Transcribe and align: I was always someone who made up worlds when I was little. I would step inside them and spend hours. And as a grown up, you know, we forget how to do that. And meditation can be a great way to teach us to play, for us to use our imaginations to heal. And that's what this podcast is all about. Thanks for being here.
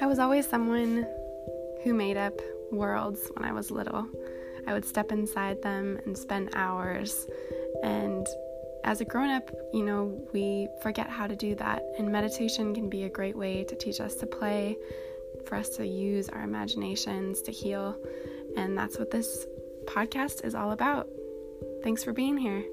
I 0.00 0.06
was 0.06 0.18
always 0.18 0.48
someone 0.48 1.06
who 1.84 1.92
made 1.92 2.16
up 2.16 2.32
worlds 2.72 3.30
when 3.34 3.44
I 3.44 3.52
was 3.52 3.70
little. 3.70 4.06
I 4.66 4.72
would 4.72 4.84
step 4.84 5.12
inside 5.12 5.60
them 5.62 5.98
and 6.06 6.16
spend 6.16 6.50
hours. 6.54 7.26
And 7.82 8.26
as 8.84 9.02
a 9.02 9.04
grown 9.04 9.28
up, 9.28 9.50
you 9.74 9.84
know, 9.84 10.26
we 10.32 10.68
forget 10.82 11.10
how 11.10 11.26
to 11.26 11.36
do 11.36 11.54
that. 11.56 11.82
And 11.98 12.10
meditation 12.10 12.74
can 12.74 12.88
be 12.88 13.04
a 13.04 13.10
great 13.10 13.36
way 13.36 13.64
to 13.64 13.76
teach 13.76 14.00
us 14.00 14.14
to 14.16 14.26
play, 14.26 14.78
for 15.44 15.56
us 15.56 15.68
to 15.76 15.86
use 15.86 16.30
our 16.30 16.42
imaginations 16.42 17.42
to 17.42 17.52
heal. 17.52 17.94
And 18.56 18.76
that's 18.78 18.98
what 18.98 19.10
this 19.10 19.46
podcast 19.84 20.46
is 20.46 20.54
all 20.54 20.72
about. 20.72 21.08
Thanks 21.82 22.02
for 22.02 22.14
being 22.14 22.38
here. 22.38 22.64